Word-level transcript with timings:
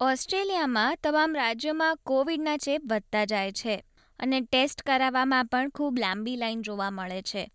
ઓસ્ટ્રેલિયામાં 0.00 0.96
તમામ 1.02 1.36
રાજ્યોમાં 1.36 1.96
કોવિડના 1.96 2.56
ચેપ 2.56 2.82
વધતા 2.84 3.24
જાય 3.24 3.52
છે 3.52 3.84
અને 4.20 4.40
ટેસ્ટ 4.40 4.82
કરાવવામાં 4.82 5.46
પણ 5.46 5.68
ખૂબ 5.68 5.98
લાંબી 5.98 6.36
લાઈન 6.36 6.62
જોવા 6.62 6.90
મળે 6.90 7.22
છે. 7.22 7.50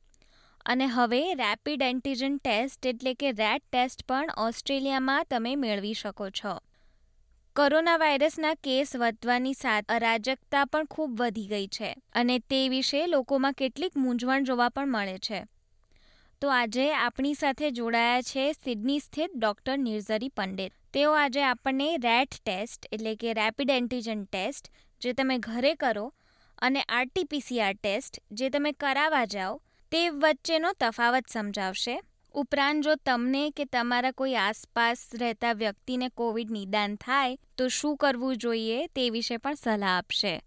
અને 0.66 0.86
હવે 0.86 1.34
રેપિડ 1.34 1.82
એન્ટીજન 1.82 2.38
ટેસ્ટ 2.38 2.86
એટલે 2.86 3.14
કે 3.14 3.32
રેડ 3.32 3.62
ટેસ્ટ 3.72 4.04
પણ 4.08 4.30
ઓસ્ટ્રેલિયામાં 4.38 5.26
તમે 5.30 5.56
મેળવી 5.56 5.94
શકો 5.94 6.30
છો. 6.30 6.58
કોરોના 7.56 7.98
વાયરસના 7.98 8.54
કેસ 8.54 8.96
વધવાની 8.96 9.54
સાથે 9.54 9.94
અરાજકતા 9.94 10.66
પણ 10.66 10.86
ખૂબ 10.86 11.22
વધી 11.22 11.48
ગઈ 11.48 11.68
છે 11.68 11.96
અને 12.14 12.40
તે 12.40 12.70
વિશે 12.70 13.08
લોકોમાં 13.08 13.54
કેટલીક 13.54 13.98
મૂંઝવણ 13.98 14.44
જોવા 14.44 14.70
પણ 14.70 14.92
મળે 14.92 15.18
છે. 15.18 15.46
તો 16.42 16.50
આજે 16.50 16.94
આપણી 16.94 17.34
સાથે 17.34 17.72
જોડાયા 17.72 18.22
છે 18.22 18.52
સિડની 18.52 19.00
સ્થિત 19.00 19.32
ડોક્ટર 19.36 19.78
નિર્ઝરી 19.78 20.30
પંડિત. 20.30 20.72
તેઓ 20.94 21.12
આજે 21.12 21.44
આપણને 21.44 21.98
રેટ 21.98 22.36
ટેસ્ટ 22.46 22.86
એટલે 22.92 23.16
કે 23.16 23.34
રેપિડ 23.34 23.70
એન્ટીજન 23.70 24.24
ટેસ્ટ 24.24 24.72
જે 25.02 25.14
તમે 25.14 25.38
ઘરે 25.38 25.76
કરો 25.76 26.14
અને 26.62 26.82
આરટીપીસીઆર 26.82 27.74
ટેસ્ટ 27.74 28.20
જે 28.32 28.50
તમે 28.50 28.72
કરાવવા 28.72 29.26
જાઓ, 29.26 29.62
તે 29.92 30.10
વચ્ચેનો 30.10 30.74
તફાવત 30.80 31.24
સમજાવશે. 31.30 32.00
ઉપરાંત 32.34 32.84
જો 32.84 32.96
તમને 32.96 33.50
કે 33.50 33.66
તમારા 33.66 34.12
કોઈ 34.12 34.36
આસપાસ 34.36 35.08
રહેતા 35.14 35.54
વ્યક્તિને 35.54 36.10
કોવિડ 36.10 36.52
નિદાન 36.52 36.96
થાય, 36.96 37.38
તો 37.58 37.68
શું 37.68 37.98
કરવું 37.98 38.38
જોઈએ 38.38 38.88
તે 38.88 39.10
વિશે 39.10 39.38
પણ 39.38 39.54
સલાહ 39.54 39.98
આપશે. 39.98 40.42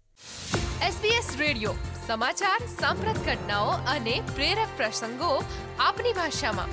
SBS 0.81 1.37
રેડિયો, 1.37 1.75
સમાચાર, 2.07 2.67
સાંપ્રત 2.79 3.17
ઘટનાઓ 3.25 3.67
અને 3.67 4.21
પ્રેરક 4.35 4.77
પ્રસંગો 4.77 5.43
આપની 5.79 6.13
ભાષામાં. 6.13 6.69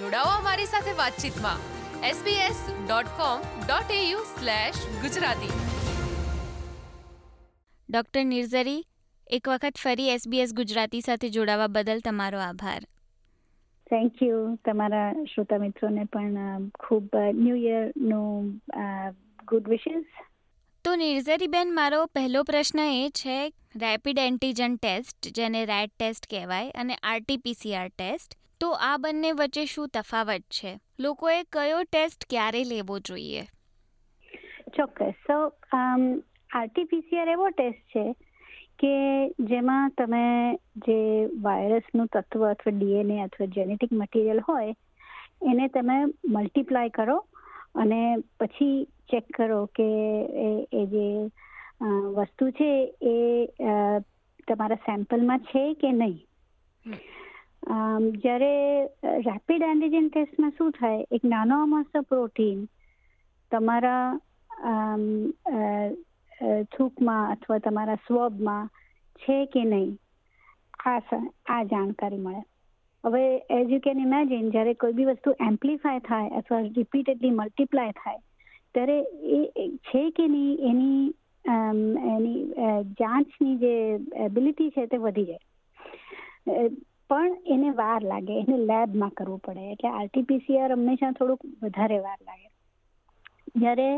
જોડાઓ 0.00 0.24
અમારી 0.24 0.66
સાથે 0.66 0.92
વાતચીતમાં. 0.92 1.73
SBS 2.04 2.58
dot 2.78 3.10
com 3.18 3.44
dot 3.60 3.92
AU 3.92 4.18
slash 4.30 4.80
Gujarati 5.02 5.54
doctor 7.88 8.24
Nirjhari 8.24 8.82
એક 9.30 9.48
વખત 9.48 9.80
ફરી 9.82 10.08
એસબીએસ 10.08 10.52
ગુજરાતી 10.52 11.00
સાથે 11.00 11.30
જોડાવા 11.30 11.68
બદલ 11.68 12.02
તમારો 12.02 12.42
આભાર. 12.42 12.82
થેન્ક 13.86 14.20
યુ 14.22 14.42
તમારા 14.64 15.08
શ્રોતા 15.32 15.58
મિત્રોને 15.58 16.04
પણ 16.12 16.68
ખૂબ 16.78 17.18
ન્યૂ 17.38 17.56
યરનું 17.62 18.52
ગુડ 19.48 19.72
વિશેસ 19.74 20.22
તો 20.84 20.96
નિર્ઝરીબેન 20.96 21.74
મારો 21.74 22.04
પહેલો 22.14 22.44
પ્રશ્ન 22.44 22.86
એ 22.86 23.10
છે 23.14 23.40
રેપિડ 23.78 24.24
એન્ટીજન 24.28 24.78
ટેસ્ટ 24.78 25.32
જેને 25.32 25.60
રેડ 25.66 25.98
ટેસ્ટ 25.98 26.26
કહેવાય 26.26 26.72
અને 26.76 27.02
આરટીપીસીઆર 27.02 27.88
ટેસ્ટ 27.88 28.40
તો 28.64 28.70
આ 28.80 28.98
બંને 28.98 29.30
વચ્ચે 29.32 29.62
શું 29.66 29.88
તફાવત 29.88 30.44
છે? 30.50 30.70
લોકોએ 30.98 31.40
કયો 31.52 31.80
ટેસ્ટ 31.86 32.26
ક્યારે 32.30 32.60
લેવો 32.64 32.94
જોઈએ? 33.00 33.42
ચોક્કસ. 34.76 35.18
સો 35.26 35.36
આરટીપીસીઆર 36.50 37.28
એવો 37.28 37.50
ટેસ્ટ 37.50 37.82
છે 37.88 38.04
કે 38.78 38.92
જેમાં 39.50 39.92
તમે 39.98 40.22
જે 40.86 40.96
વાયરસનું 41.42 42.08
તત્વ 42.08 42.46
અથવા 42.46 42.74
ડીએનએ 42.76 43.20
અથવા 43.22 43.50
જેનેટિક 43.56 43.92
મટીરિયલ 43.92 44.40
હોય 44.40 44.74
એને 45.50 45.68
તમે 45.68 45.96
મલ્ટીપ્લાય 46.28 46.90
કરો 46.90 47.18
અને 47.74 48.00
પછી 48.40 48.76
ચેક 49.10 49.26
કરો 49.32 49.60
કે 49.76 49.90
એ 50.72 50.86
જે 50.86 51.08
વસ્તુ 52.16 52.50
છે 52.52 52.70
એ 53.10 53.16
તમારા 54.48 54.84
સેમ્પલમાં 54.86 55.44
છે 55.50 55.64
કે 55.74 55.92
નહીં. 55.92 56.18
જ્યારે 57.66 58.54
રેપિડ 59.26 59.62
એન્ટિજન 59.62 60.08
ટેસ્ટમાં 60.08 60.54
શું 60.58 60.70
થાય? 60.70 61.04
એક 61.10 61.22
નાનો 61.24 61.60
અમસ્ત 61.62 61.94
પ્રોટીન 62.08 62.58
તમારા 63.52 64.06
થૂકમાં 66.72 67.30
અથવા 67.32 67.58
તમારા 67.58 68.02
સ્વબમાં 68.06 68.72
છે 69.18 69.38
કે 69.46 69.64
નહીં? 69.64 69.92
આ 70.84 71.00
આ 71.48 71.62
જાણકારી 71.64 72.18
મળે. 72.18 72.42
હવે 73.04 73.24
એઝ 73.50 73.70
યુ 73.70 73.80
કેન 73.80 74.00
ઇમેજિન 74.00 74.52
જ્યારે 74.52 74.74
કોઈ 74.74 74.96
બી 74.98 75.06
વસ્તુ 75.06 75.36
એમ્પ્લિફાય 75.48 76.06
થાય 76.08 76.28
અથવા 76.38 76.62
રિપીટેડલી 76.78 77.34
મલ્ટીપ્લાય 77.40 77.92
થાય, 77.92 78.20
ત્યારે 78.74 78.96
એ 79.36 79.68
છે 79.88 80.02
કે 80.10 80.26
નહીં, 80.28 80.54
એની 80.70 81.02
એની 82.14 82.40
જાંચની 83.00 83.56
જે 83.56 83.74
એબિલિટી 84.26 84.70
છે 84.70 84.86
તે 84.86 84.96
વધી 84.98 85.26
જાય. 85.26 86.68
પણ 87.10 87.32
એને 87.54 87.70
વાર 87.80 88.00
લાગે, 88.04 88.34
એને 88.42 88.56
લેબમાં 88.70 89.16
કરવું 89.18 89.40
પડે. 89.46 89.64
એટલે 89.72 89.90
આરટીપીસીઆર 89.92 90.74
હંમેશા 90.74 91.16
થોડુંક 91.18 91.42
વધારે 91.62 91.98
વાર 92.06 92.18
લાગે. 92.20 92.48
જ્યારે 93.56 93.88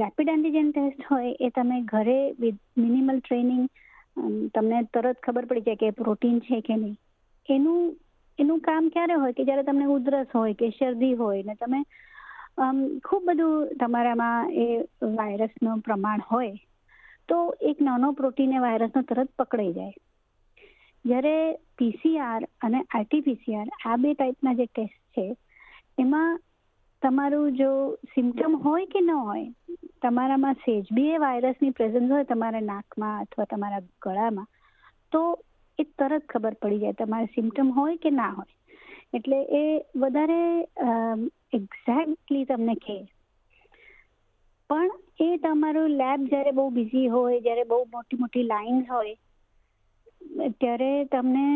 રેપિડ 0.00 0.32
એન્ટીજેન 0.32 0.70
ટેસ્ટ 0.72 1.02
હોય, 1.10 1.32
એ 1.40 1.48
તમે 1.50 1.78
ઘરે 1.92 2.18
મિનિમલ 2.76 3.18
ટ્રેનિંગ 3.20 3.64
તમને 4.54 4.78
તરત 4.94 5.18
ખબર 5.24 5.44
પડી 5.48 5.66
જાય 5.66 5.82
કે 5.82 5.96
પ્રોટીન 6.00 6.38
છે 6.46 6.60
કે 6.68 6.76
નહીં. 6.76 6.96
એનું 7.48 7.80
એનું 8.38 8.60
કામ 8.66 8.88
ક્યારે 8.94 9.14
હોય 9.20 9.36
કે 9.36 9.46
જ્યારે 9.46 9.66
તમને 9.68 9.86
ઉધરસ 9.96 10.34
હોય 10.34 10.58
કે 10.58 10.66
શરદી 10.78 11.14
હોય 11.20 11.46
ને 11.46 11.54
તમે 11.62 11.80
ખૂબ 13.06 13.22
બધું 13.28 13.78
તમારામાં 13.80 14.50
એ 14.64 14.66
વાયરસનું 15.18 15.84
પ્રમાણ 15.86 16.26
હોય, 16.30 16.54
તો 17.28 17.36
એક 17.70 17.78
નાનો 17.88 18.08
પ્રોટીન 18.20 18.54
એ 18.56 18.64
વાયરસનો 18.66 19.02
તરત 19.10 19.30
પકડાઈ 19.38 19.74
જાય. 19.78 19.96
જ્યારે 21.04 21.56
પીસીઆર 21.78 22.40
અને 22.62 22.80
આરટીપીસીઆર 22.80 23.66
આ 23.86 23.96
બે 23.96 24.14
ટાઈપના 24.14 24.58
જે 24.60 24.66
ટેસ્ટ 24.66 25.00
છે, 25.14 25.26
એમાં 25.98 26.38
તમારું 27.02 27.56
જો 27.56 27.70
સિમ્ટમ 28.14 28.56
હોય 28.64 28.86
કે 28.86 29.00
ન 29.00 29.10
હોય, 29.10 29.48
તમારામાં 30.02 30.62
સેજ 30.64 30.94
બી 30.94 31.10
એ 31.14 31.18
વાયરસની 31.18 31.70
પ્રેઝન્સ 31.70 32.10
હોય 32.10 32.24
તમારા 32.24 32.60
નાકમાં 32.60 33.20
અથવા 33.22 33.50
તમારા 33.52 33.84
ગળામાં, 34.02 34.48
તો 35.12 35.22
એ 35.78 35.84
તરત 35.84 36.24
ખબર 36.28 36.54
પડી 36.62 36.78
જાય 36.78 36.92
તમારે 36.92 37.30
સિમ્ટમ 37.34 37.70
હોય 37.70 37.96
કે 37.96 38.10
ના 38.10 38.30
હોય. 38.30 38.54
એટલે 39.14 39.38
એ 39.60 39.64
વધારે 39.96 40.42
એક્ઝેક્ટલી 41.52 42.44
તમને 42.44 42.74
કહે. 42.86 42.98
પણ 44.70 44.90
એ 45.20 45.38
તમારું 45.38 45.96
લેબ 46.02 46.28
જ્યારે 46.30 46.50
બહુ 46.50 46.68
બિઝી 46.70 47.08
હોય, 47.08 47.40
જ્યારે 47.40 47.64
બહુ 47.64 47.80
મોટી 47.94 48.16
મોટી 48.16 48.42
લાઇન્સ 48.42 48.90
હોય 48.90 49.16
ત્યારે 50.56 50.90
તમને 51.06 51.46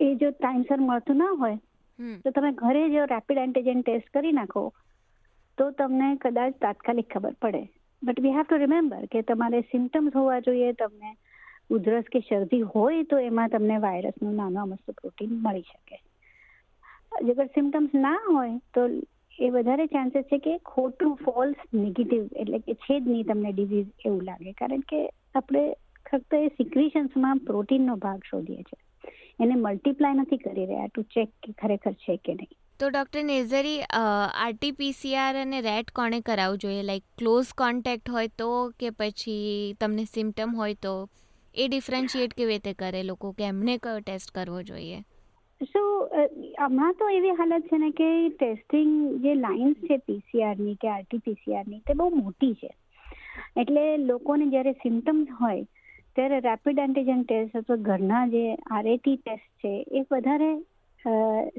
એ 0.00 0.08
જો 0.16 0.30
ટાઈમસર 0.32 0.80
મળતું 0.82 1.18
ના 1.18 1.34
હોય 1.36 1.58
તો 2.24 2.32
તમે 2.32 2.52
ઘરે 2.54 2.84
જો 2.90 3.04
રેપિડ 3.08 3.40
એન્ટીજન 3.40 3.82
ટેસ્ટ 3.82 4.10
કરી 4.10 4.34
નાખો. 4.34 4.64
તો 5.58 5.64
તમને 5.72 6.08
કદાચ 6.18 6.58
તાત્કાલિક 6.60 7.08
ખબર 7.08 7.34
પડે. 7.38 7.62
But 8.02 8.22
we 8.22 8.34
have 8.36 8.46
to 8.46 8.58
remember 8.58 9.08
કે 9.08 9.22
તમારે 9.24 9.60
સિમ્ટમ્સ 9.66 10.14
હોવા 10.14 10.40
જોઈએ 10.42 10.72
તમને 10.76 11.12
ઉધરસ 11.70 12.08
કે 12.08 12.20
શરદી 12.22 12.62
હોય 12.70 13.04
તો 13.06 13.20
એમાં 13.22 13.50
તમને 13.50 13.78
વાયરસનું 13.80 14.36
નાનું 14.36 14.62
અમસ્તું 14.64 14.98
પ્રોટીન 15.00 15.34
મળી 15.40 15.66
શકે. 15.66 15.98
અગર 17.12 17.48
સિમ્ટમ્સ 17.54 17.98
ના 17.98 18.20
હોય 18.28 18.56
તો 18.74 18.86
એ 19.38 19.50
વધારે 19.50 19.86
ચાન્સીસ 19.88 20.26
છે 20.26 20.38
કે 20.40 20.54
ખોટું 20.66 21.14
ફોલ્સ 21.18 21.60
નેગેટિવ 21.74 22.24
એટલે 22.36 22.58
કે 22.60 22.74
છે 22.76 22.96
જ 22.96 23.04
નહીં 23.06 23.26
તમને 23.26 23.52
ડિઝીઝ 23.52 24.06
એવું 24.06 24.24
લાગે. 24.24 24.52
કારણ 24.54 24.84
કે 24.86 25.00
આપણે 25.34 25.64
ફક્ત 26.12 26.40
એ 26.40 26.48
સિક્રિશન્સમાં 26.56 27.44
પ્રોટીનનો 27.50 27.94
ભાગ 28.06 28.26
શોધીએ 28.30 28.62
છીએ. 28.62 28.80
એને 29.40 29.54
મલ્ટીપ્લાય 29.60 30.20
નથી 30.22 30.42
કરી 30.42 30.66
રહ્યા 30.66 30.90
ટુ 30.90 31.06
ચેક 31.14 31.30
કે 31.44 31.54
ખરેખર 31.62 31.94
છે 32.02 32.16
કે 32.26 32.34
નહીં. 32.34 32.52
તો 32.80 32.90
ડૉક્ટર 32.90 33.22
નેઝરી 33.26 33.78
આરટીપીસીઆર 34.00 35.40
અને 35.40 35.58
રેટ 35.68 35.90
કોણે 35.98 36.20
કરાવવું 36.28 36.62
જોઈએ? 36.64 36.82
લાઈક 36.90 37.06
ક્લોઝ 37.18 37.52
કોન્ટેક્ટ 37.62 38.12
હોય 38.16 38.32
તો 38.42 38.50
કે 38.82 38.90
પછી 39.00 39.74
તમને 39.80 40.04
સિમ્ટમ 40.10 40.54
હોય 40.60 40.78
તો? 40.86 40.94
એ 41.54 41.64
ડિફરન્શિએટ 41.68 42.36
કેવી 42.36 42.52
રીતે 42.52 42.72
કરે 42.82 43.02
લોકો? 43.08 43.32
કે 43.38 43.48
એમને 43.48 43.74
કયો 43.86 44.04
ટેસ્ટ 44.06 44.30
કરવો 44.36 44.62
જોઈએ? 44.70 45.00
સો 45.60 45.82
હમણાં 46.60 46.96
તો 47.00 47.08
એવી 47.16 47.34
હાલત 47.40 47.66
છે 47.72 47.78
ને 47.82 47.90
કે 47.98 48.08
ટેસ્ટિંગ 48.38 48.94
જે 49.24 49.34
લાઇન્સ 49.42 49.84
છે 49.88 49.98
પીસીઆરની 50.06 50.74
કે 50.84 50.88
આરટીપીસીઆરની 50.94 51.82
તે 51.90 51.98
બહુ 52.00 52.08
મોટી 52.16 52.54
છે. 52.62 52.70
એટલે 53.60 53.84
લોકોને 54.08 54.48
જ્યારે 54.54 54.72
સિમ્ટમ્સ 54.82 55.30
હોય 55.40 55.62
ત્યારે 56.16 56.38
રેપિડ 56.40 56.78
એન્ટીજન 56.78 57.22
ટેસ્ટ 57.22 57.56
અથવા 57.56 57.84
ઘરના 57.88 58.24
જે 58.26 58.42
આરએટી 58.70 59.16
ટેસ્ટ 59.16 59.48
છે, 59.62 59.72
એ 59.90 60.00
વધારે 60.10 60.50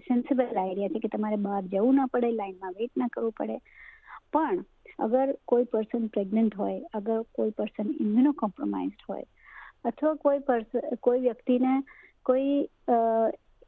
સેન્સિબલ 0.07 0.43
આઈડિયા 0.55 0.93
છે 0.93 0.99
કે 0.99 1.13
તમારે 1.15 1.37
બહાર 1.37 1.63
જવું 1.63 1.95
ના 1.95 2.11
પડે 2.13 2.31
લાઈનમાં 2.31 2.77
વેઇટ 2.79 2.93
ના 2.97 3.07
કરવું 3.07 3.35
પડે. 3.39 3.57
પણ 4.33 4.63
અગર 4.99 5.33
કોઈ 5.45 5.63
પર્સન 5.63 6.05
પ્રેગ્નન્ટ 6.07 6.55
હોય, 6.55 6.79
અગર 6.93 7.17
કોઈ 7.31 7.55
પર્સન 7.57 7.89
ઇમ્યુનો 7.99 8.31
કોમ્પ્રોમાઇઝડ 8.33 9.01
હોય, 9.09 9.25
અથવા 9.85 10.15
કોઈ 10.15 10.39
પર્સન 10.39 10.95
કોઈ 11.01 11.19
વ્યક્તિને 11.19 11.73
કોઈ 12.25 12.53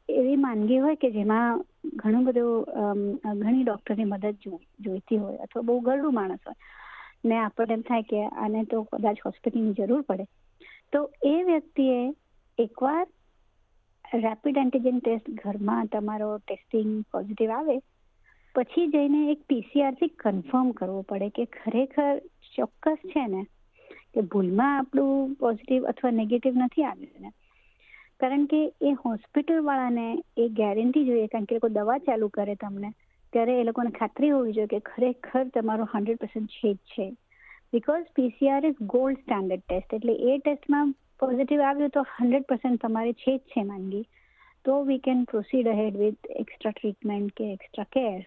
એવી 0.08 0.36
માંદગી 0.36 0.78
હોય 0.78 0.94
કે 0.94 1.10
જેમાં 1.10 1.64
ઘણું 1.96 2.24
બધું 2.24 3.18
ઘણી 3.40 3.64
ડૉક્ટરની 3.64 4.04
મદદ 4.04 4.34
જોઈતી 4.80 5.16
હોય 5.16 5.38
અથવા 5.38 5.62
બહુ 5.62 5.80
ગરડું 5.80 6.14
માણસ 6.14 6.46
હોય, 6.46 6.58
ને 7.24 7.36
આપણને 7.36 7.74
એમ 7.74 7.80
થાય 7.80 8.10
કે 8.10 8.26
આને 8.26 8.60
તો 8.64 8.82
કદાચ 8.82 9.18
હોસ્પિટલની 9.26 9.72
જરૂર 9.72 10.02
પડે. 10.02 10.26
તો 10.92 11.00
એ 11.24 11.36
વ્યક્તિએ 11.44 11.98
એકવાર 12.58 13.06
રેપિડ 14.18 14.56
એન્ટિજન 14.56 15.00
ટેસ્ટ 15.00 15.28
ઘરમાં 15.42 15.88
તમારો 15.88 16.28
ટેસ્ટિંગ 16.38 16.92
પોઝિટિવ 17.10 17.50
આવે, 17.50 17.76
પછી 18.54 18.86
જઈને 18.86 19.20
એક 19.30 19.40
પીસીઆરથી 19.46 20.12
કન્ફર્મ 20.16 20.72
કરવો 20.72 21.02
પડે 21.02 21.28
કે 21.30 21.46
ખરેખર 21.56 22.20
ચોક્કસ 22.54 23.02
છે 23.12 23.26
ને 23.26 23.42
કે 24.14 24.22
ભૂલમાં 24.22 24.78
આપણું 24.78 25.34
પોઝિટિવ 25.34 25.84
અથવા 25.84 26.10
નેગેટિવ 26.10 26.54
નથી 26.56 26.84
આવ્યું 26.84 27.22
ને. 27.22 27.30
કારણ 28.20 28.46
કે 28.46 28.60
એ 28.80 28.92
હોસ્પિટલ 29.04 29.60
વાળાને 29.60 30.06
એ 30.36 30.48
ગેરંટી 30.50 31.04
જોઈએ, 31.04 31.28
કારણ 31.28 31.44
કે 31.44 31.54
એ 31.54 31.58
લોકો 31.58 31.68
દવા 31.68 31.98
ચાલુ 31.98 32.28
કરે 32.28 32.56
તમને, 32.56 32.90
ત્યારે 33.32 33.60
એ 33.60 33.64
લોકોને 33.64 33.90
ખાતરી 33.90 34.30
હોવી 34.30 34.52
જોઈએ 34.52 34.66
કે 34.66 34.80
ખરેખર 34.80 35.44
તમારો 35.50 35.88
હંડ્રેડ 35.92 36.18
પર્સન્ટ 36.18 36.50
છે 36.50 36.74
જ 36.74 36.78
છે. 36.94 37.06
Because 37.72 38.06
PCR 38.16 38.66
is 38.68 38.78
gold 38.92 39.18
standard 39.22 39.64
test 39.64 39.96
એટલે 39.96 40.14
એ 40.30 40.38
ટેસ્ટમાં 40.38 40.94
પોઝિટિવ 41.20 41.62
આવ્યું 41.62 41.94
તો 41.96 42.04
હંડ્રેડ 42.12 42.46
પર્સન્ટ 42.50 42.82
તમારે 42.84 43.12
છે 43.22 43.34
જ 43.34 43.42
છે 43.52 43.64
માંગી. 43.70 44.04
તો 44.64 44.76
we 44.84 45.02
can 45.06 45.24
proceed 45.30 45.68
ahead 45.72 45.98
with 46.02 46.30
extra 46.42 46.74
treatment 46.76 47.34
કે 47.38 47.50
એક્સ્ટ્રા 47.56 47.92
કેર 47.96 48.22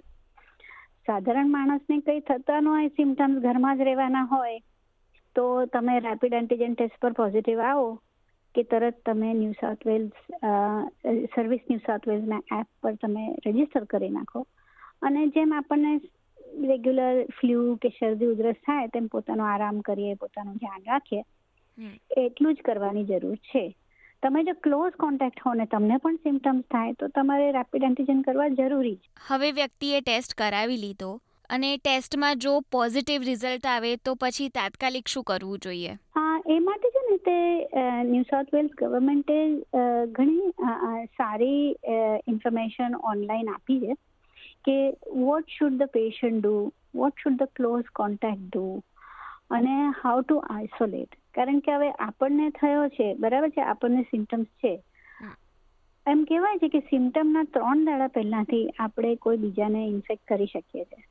સાધારણ 1.07 1.55
માણસને 1.55 2.01
કંઈ 2.01 2.25
થતા 2.27 2.59
ન 2.61 2.69
હોય 2.71 2.91
સિમ્ટમ્સ 2.97 3.41
ઘરમાં 3.45 3.79
જ 3.79 3.87
રહેવાના 3.87 4.27
હોય, 4.33 4.59
તો 5.35 5.45
તમે 5.73 5.95
રેપિડ 5.99 6.37
એન્ટીજન 6.39 6.75
ટેસ્ટ 6.75 7.01
પર 7.01 7.13
પોઝિટિવ 7.19 7.59
આવો 7.61 7.89
કે 8.55 8.63
તરત 8.71 9.01
તમે 9.05 9.33
New 9.39 9.57
South 9.61 9.83
Wales 9.89 10.15
service 11.33 11.63
New 11.69 11.85
South 11.87 12.07
વેલ્સના 12.11 12.41
app 12.59 12.69
પર 12.83 12.95
તમે 13.03 13.25
રજિસ્ટર 13.45 13.85
કરી 13.91 14.15
નાખો. 14.15 14.45
અને 15.01 15.21
જેમ 15.35 15.51
આપણને 15.53 15.91
રેગ્યુલર 16.67 17.25
ફ્લૂ 17.37 17.75
કે 17.77 17.89
શરદી 17.89 18.27
ઉધરસ 18.27 18.59
થાય 18.65 18.87
તેમ 18.87 19.07
પોતાનો 19.07 19.45
આરામ 19.45 19.81
કરીએ 19.81 20.15
પોતાનું 20.15 20.55
ધ્યાન 20.55 20.87
રાખીએ. 20.87 21.23
એટલું 22.17 22.55
જ 22.55 22.65
કરવાની 22.65 23.05
જરૂર 23.05 23.37
છે. 23.47 23.63
તમે 24.23 24.43
જો 24.43 24.53
ક્લોઝ 24.63 24.95
કોન્ટેક્ટ 24.97 25.39
હો 25.45 25.53
ને 25.53 25.65
તમને 25.65 25.97
પણ 25.97 26.15
સિમ્ટમ્સ 26.23 26.65
થાય 26.71 26.93
તો 26.93 27.07
તમારે 27.15 27.51
રેપિડ 27.51 27.83
એન્ટિજન 27.83 28.21
કરવા 28.21 28.47
જરૂરી 28.55 28.95
છે. 28.95 29.09
હવે 29.27 29.51
વ્યક્તિએ 29.51 30.01
ટેસ્ટ 30.01 30.33
કરાવી 30.33 30.77
લીધો 30.77 31.11
અને 31.49 31.69
ટેસ્ટમાં 31.77 32.39
જો 32.39 32.53
પોઝિટિવ 32.71 33.23
રિઝલ્ટ 33.23 33.65
આવે 33.67 33.95
તો 34.05 34.15
પછી 34.15 34.49
તાત્કાલિક 34.49 35.07
શું 35.07 35.23
કરવું 35.23 35.59
જોઈએ? 35.59 35.93
હા 36.15 36.35
એ 36.47 36.59
માટે 36.59 36.89
છે 36.89 37.01
ને 37.07 37.17
તે 37.19 37.37
ન્યૂ 38.03 38.23
સાઉથ 38.23 38.53
વેલ્સ 38.53 38.75
ગવર્મેન્ટે 38.77 39.39
ઘણી 40.11 40.51
સારી 41.13 41.63
ઇન્ફોર્મેશન 42.27 42.95
ઓનલાઈન 43.05 43.49
આપી 43.49 43.79
છે. 43.79 43.95
કે 44.65 44.77
what 45.19 45.55
should 45.57 45.79
the 45.79 45.91
patient 45.91 46.41
do 46.41 46.53
what 46.95 47.23
should 47.23 47.37
the 47.37 47.55
close 47.55 47.91
contact 47.93 48.45
do 48.47 48.65
અને 49.51 49.75
હાઉ 50.01 50.21
ટુ 50.21 50.37
આઇસોલેટ 50.49 51.17
કારણ 51.33 51.59
કે 51.59 51.75
હવે 51.75 51.89
આપણને 51.99 52.49
થયો 52.51 52.87
છે 52.89 53.13
બરાબર 53.15 53.49
છે? 53.49 53.61
આપણને 53.63 54.03
સિમ્ટમ્સ 54.03 54.47
છે. 54.57 54.73
એમ 56.05 56.25
કહેવાય 56.25 56.57
છે 56.57 56.69
કે 56.69 56.79
સિમ્ટમના 56.89 57.45
ત્રણ 57.53 57.85
દાડા 57.85 58.07
પહેલાથી 58.07 58.65
આપણે 58.79 59.15
કોઈ 59.17 59.37
બીજાને 59.37 59.85
ઇન્ફેક્ટ 59.87 60.25
કરી 60.27 60.45
શકીએ 60.45 60.85
છીએ. 60.85 61.03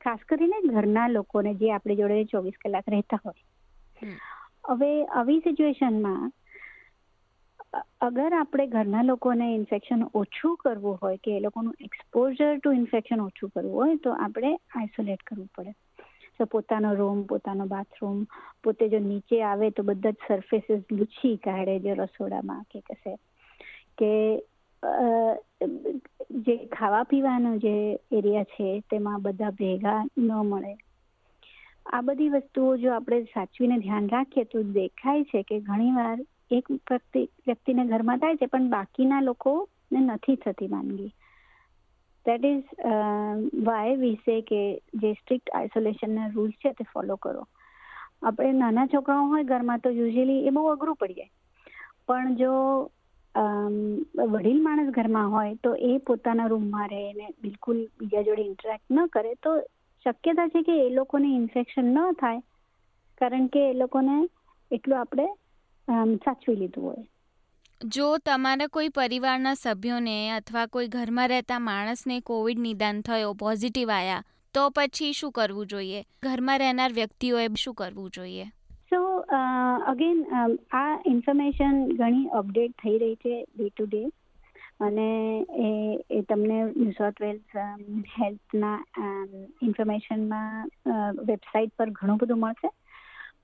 ખાસ 0.00 0.20
કરીને 0.26 0.60
ઘરના 0.68 1.08
લોકોને 1.08 1.54
જે 1.54 1.72
આપણી 1.72 1.96
જોડે 1.96 2.24
ચોવીસ 2.24 2.60
કલાક 2.64 2.88
રહેતા 2.88 3.20
હોય. 3.24 3.42
હવે 4.68 4.90
આવી 5.14 5.40
સિચ્યુએશનમાં 5.40 6.32
અગર 8.00 8.32
આપણે 8.32 8.66
ઘરના 8.66 9.02
લોકોને 9.02 9.46
ઇન્ફેક્શન 9.54 10.02
ઓછું 10.14 10.56
કરવું 10.56 10.98
હોય 11.02 11.16
કે 11.16 11.36
એ 11.36 11.40
લોકોનું 11.40 11.74
એક્સપોઝર 11.80 12.58
ટુ 12.58 12.72
ઇન્ફેક્શન 12.72 13.20
ઓછું 13.20 13.50
કરવું 13.50 13.74
હોય 13.74 13.96
તો 13.96 14.14
આપણે 14.16 14.52
આઇસોલેટ 14.76 15.22
કરવું 15.22 15.48
પડે. 15.56 15.72
તો 16.38 16.46
પોતાનો 16.46 16.94
રૂમ 16.94 17.18
પોતાનો 17.22 17.66
બાથરૂમ 17.66 18.18
પોતે 18.62 18.88
જો 18.88 18.98
નીચે 18.98 19.36
આવે 19.42 19.70
તો 19.70 19.82
બધા 19.82 20.10
જ 20.10 20.28
સરફેસીસ 20.28 20.82
લૂછી 20.92 21.36
કાઢે 21.36 21.78
જે 21.78 21.94
રસોડામાં 21.94 22.62
કે 22.70 22.80
કશે. 22.80 23.14
કે 23.98 24.12
જે 26.40 26.56
ખાવા 26.68 27.04
પીવાનો 27.04 27.56
જે 27.56 27.74
એરિયા 28.12 28.42
છે 28.44 28.68
તેમાં 28.90 29.22
બધા 29.22 29.50
ભેગા 29.50 30.00
ન 30.18 30.32
મળે. 30.44 30.74
આ 31.86 32.00
બધી 32.00 32.28
વસ્તુઓ 32.28 32.76
જો 32.76 32.92
આપણે 32.92 33.22
સાચવીને 33.22 33.78
ધ્યાન 33.78 34.08
રાખીએ 34.08 34.44
તો 34.44 34.62
દેખાય 34.62 35.24
છે 35.24 35.42
કે 35.42 35.60
ઘણીવાર 35.60 36.18
એક 36.50 36.66
વ્યક્તિને 37.46 37.82
ઘરમાં 37.86 38.20
થાય 38.20 38.36
છે, 38.36 38.46
પણ 38.46 38.68
બાકીના 38.68 39.20
લોકોને 39.22 40.00
નથી 40.00 40.36
થતી 40.36 40.68
માંદગી 40.68 41.12
દેટ 42.26 42.44
ઇઝ 42.44 42.68
વાય 43.66 43.96
વી 43.96 44.20
સે 44.24 44.36
કે 44.48 44.60
જે 45.02 45.10
સ્ટ્રિક્ટ 45.14 45.52
આઇસોલેશનના 45.54 46.30
રૂલ્સ 46.34 46.56
છે 46.62 46.72
તે 46.78 46.84
ફોલો 46.92 47.16
કરો. 47.16 47.44
આપણે 48.22 48.52
નાના 48.54 48.90
છોકરાઓ 48.94 49.28
હોય 49.28 49.50
ઘરમાં 49.50 49.80
તો 49.80 49.90
યુઝલી 49.90 50.46
એ 50.48 50.50
બહુ 50.50 50.64
અઘરું 50.72 50.98
પડી 51.00 51.18
જાય. 51.18 51.32
પણ 52.06 52.36
જો 52.36 52.52
વડીલ 54.28 54.60
માણસ 54.62 54.90
ઘરમાં 54.94 55.32
હોય 55.34 55.54
તો 55.64 55.70
એ 55.88 55.92
પોતાના 56.06 56.48
રૂમમાં 56.52 56.88
રહે 56.92 57.02
ને 57.18 57.26
બિલકુલ 57.42 57.78
બીજા 57.98 58.26
જોડે 58.28 58.44
ઇન્ટરેક્ટ 58.44 58.86
ન 58.90 58.98
કરે, 59.08 59.32
તો 59.44 59.50
શક્યતા 60.06 60.48
છે 60.48 60.62
કે 60.62 60.74
એ 60.86 60.88
લોકોને 60.90 61.28
ઇન્ફેક્શન 61.30 61.86
ન 61.94 61.98
થાય. 62.22 62.40
કારણ 63.20 63.46
કે 63.54 63.62
એ 63.70 63.74
લોકોને 63.74 64.16
એટલું 64.70 64.98
આપણે 64.98 65.26
સાચવી 66.16 66.56
લીધું 66.56 66.84
હોય. 66.84 67.04
જો 67.80 68.06
તમારા 68.18 68.66
કોઈ 68.66 68.88
પરિવારના 68.88 69.54
સભ્યોને 69.54 70.16
અથવા 70.30 70.66
કોઈ 70.66 70.88
ઘરમાં 70.88 71.28
રહેતા 71.28 71.58
માણસને 71.58 72.20
કોવિડ 72.20 72.58
નિદાન 72.58 73.00
થયો 73.00 73.34
પોઝિટિવ 73.34 73.90
આવ્યા 73.90 74.24
તો 74.54 74.62
પછી 74.70 75.12
શું 75.12 75.32
કરવું 75.32 75.66
જોઈએ? 75.66 76.00
ઘરમાં 76.22 76.58
રહેનાર 76.58 76.92
વ્યક્તિઓએ 76.92 77.46
શું 77.56 77.74
કરવું 77.74 78.10
જોઈએ? 78.10 78.46
સો 78.90 78.98
અગેન 79.86 80.24
આ 80.72 81.02
ઇન્ફોર્મેશન 81.06 81.76
ઘણી 81.96 82.26
અપડેટ 82.38 82.72
થઈ 82.82 82.96
રહી 82.98 83.14
છે 83.14 83.36
ડે 83.44 83.68
ટુ 83.68 83.86
ડે 83.86 84.02
અને 84.80 85.08
એ 85.60 85.70
એ 86.10 86.20
તમને 86.22 86.58
ન્યૂ 86.64 86.92
સાઉથ 86.92 87.22
વેલ્સ 87.22 87.56
હેલ્થના 88.18 88.78
ઇન્ફોર્મેશનમાં 89.62 90.68
વેબસાઇટ 91.26 91.72
પર 91.78 91.90
ઘણું 91.90 92.16
બધું 92.16 92.40
મળશે. 92.40 92.70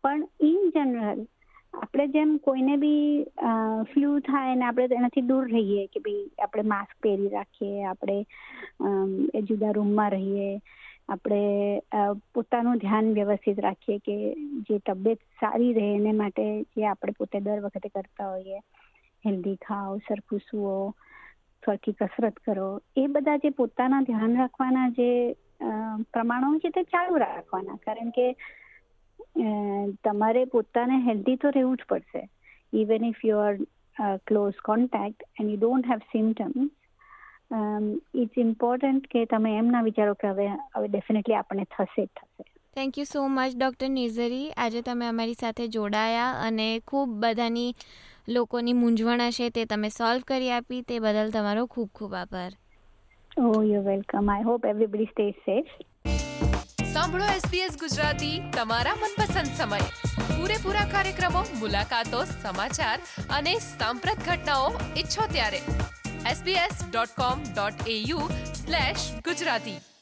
પણ 0.03 0.29
ઇન 0.41 0.71
જનરલ 0.75 1.21
આપણે 1.77 2.07
જેમ 2.15 2.31
કોઈને 2.39 2.75
બી 2.77 3.25
ફ્લૂ 3.91 4.15
થાય 4.21 4.55
ને 4.55 4.67
આપણે 4.67 4.99
એનાથી 4.99 5.29
દૂર 5.31 5.45
રહીએ 5.49 5.85
કે 5.93 6.03
ભાઈ 6.07 6.45
આપણે 6.45 6.65
માસ્ક 6.73 6.97
પહેરી 7.03 7.31
રાખીએ, 7.35 7.85
આપણે 7.85 8.19
એ 9.35 9.43
જુદા 9.43 9.73
રૂમમાં 9.73 10.13
રહીએ, 10.17 10.51
આપણે 11.09 11.41
પોતાનું 12.35 12.83
ધ્યાન 12.85 13.13
વ્યવસ્થિત 13.19 13.63
રાખીએ 13.67 13.99
કે 14.07 14.17
જે 14.69 14.79
તબિયત 14.87 15.21
સારી 15.41 15.73
રહે 15.79 15.89
એને 15.95 16.13
માટે 16.13 16.47
જે 16.77 16.87
આપણે 16.87 17.19
પોતે 17.19 17.41
દર 17.41 17.65
વખતે 17.67 17.89
કરતા 17.89 18.31
હોઈએ. 18.31 18.61
હેલ્ધી 19.25 19.57
ખાઓ, 19.67 19.97
સરખું 20.09 20.47
સુઓ 20.51 20.77
સરખી 21.63 21.99
કસરત 22.01 22.37
કરો, 22.47 22.69
એ 22.97 23.07
બધા 23.09 23.43
જે 23.45 23.51
પોતાના 23.61 24.07
ધ્યાન 24.09 24.39
રાખવાના 24.43 24.89
જે 24.99 25.11
પ્રમાણો 26.13 26.59
છે 26.59 26.71
તે 26.71 26.83
ચાલુ 26.93 27.25
રાખવાના. 27.25 27.83
કારણ 27.87 28.11
કે 28.11 28.27
તમારે 30.05 30.45
પોતાને 30.47 30.97
હેલ્ધી 31.05 31.37
તો 31.37 31.51
રહેવું 31.51 31.77
જ 31.77 31.89
પડશે. 31.89 32.23
Even 32.73 33.05
if 33.05 33.23
you 33.25 33.39
are 33.41 33.57
close 34.27 34.59
contact 34.65 35.23
and 35.39 35.51
you 35.51 35.59
don't 35.59 35.91
have 35.93 36.05
symptoms 36.11 36.73
it's 38.17 38.39
important 38.39 39.09
કે 39.09 39.25
તમે 39.29 39.57
એમ 39.59 39.73
ના 39.73 39.87
વિચારો 39.89 40.15
કે 40.17 40.31
હવે 40.31 40.47
હવે 40.75 40.89
ડેફિનેટલી 40.89 41.37
આપણને 41.37 41.67
થશે 41.71 42.03
જ 42.03 42.09
થશે. 42.17 42.45
Thank 42.77 42.99
you 42.99 43.07
so 43.07 43.21
much 43.29 43.55
doctor 43.55 43.91
Nirjhari 43.91 44.49
આજે 44.57 44.83
તમે 44.83 45.07
અમારી 45.09 45.37
સાથે 45.37 45.69
જોડાયા 45.77 46.35
અને 46.47 46.69
ખૂબ 46.89 47.15
બધાની 47.23 47.71
લોકોની 48.29 48.75
મૂંઝવણ 48.75 49.27
હશે 49.27 49.51
તે 49.51 49.65
તમે 49.67 49.91
સોલ્વ 49.93 50.29
કરી 50.29 50.53
આપી. 50.53 50.83
તે 50.85 51.01
બદલ 51.01 51.33
તમારો 51.33 51.67
ખૂબ 51.69 51.91
ખૂબ 51.95 52.13
આભાર. 52.17 52.53
ઓ 53.39 53.63
you 53.65 53.81
welcome 53.85 54.29
I 54.31 54.45
hope 54.45 54.65
everybody 54.67 55.07
stay 55.07 55.27
safe 55.41 55.73
સાંભળો 56.97 57.25
SBS 57.25 57.79
ગુજરાતી, 57.81 58.43
તમારા 58.53 58.95
મનપસંદ 58.95 59.57
સમય. 59.57 59.79
પૂરેપૂરા 60.37 60.85
કાર્યક્રમો, 60.85 61.45
મુલાકાતો, 61.55 62.25
સમાચાર 62.25 62.99
અને 63.31 63.59
સાંપ્રત 63.59 64.17
ઘટનાઓ 64.29 64.73
ઈચ્છો 64.97 65.27
ત્યારે. 65.27 65.61
Sbs.com.au 66.33 68.19
ગુજરાતી. 69.25 69.96